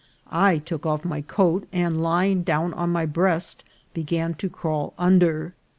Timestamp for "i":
0.33-0.57